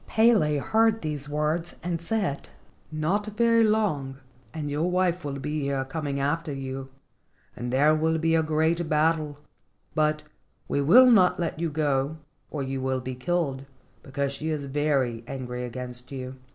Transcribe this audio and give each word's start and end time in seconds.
Pele 0.07 0.57
heard 0.57 1.03
these 1.03 1.29
words, 1.29 1.75
and 1.83 2.01
said: 2.01 2.49
"Not 2.91 3.27
very 3.37 3.63
long 3.63 4.17
and 4.51 4.67
your 4.71 4.89
wife 4.89 5.23
will 5.23 5.37
be 5.37 5.61
here 5.61 5.85
coming 5.85 6.19
after 6.19 6.51
you, 6.51 6.89
and 7.55 7.71
there 7.71 7.93
will 7.93 8.17
be 8.17 8.33
a 8.33 8.41
great 8.41 8.89
battle, 8.89 9.37
but 9.93 10.23
we 10.67 10.81
will 10.81 11.05
not 11.05 11.39
let 11.39 11.59
you 11.59 11.69
go 11.69 12.17
or 12.49 12.63
you 12.63 12.81
will 12.81 12.99
be 12.99 13.13
killed, 13.13 13.67
because 14.01 14.31
she 14.31 14.49
is 14.49 14.65
very 14.65 15.23
angry 15.27 15.63
against 15.65 16.11
you. 16.11 16.35